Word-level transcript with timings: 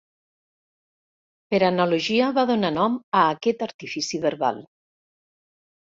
Per 1.53 1.59
analogia 1.67 2.31
va 2.39 2.47
donar 2.53 2.73
nom 2.79 2.97
a 3.19 3.21
aquest 3.35 3.63
artifici 3.69 4.25
verbal. 4.29 4.63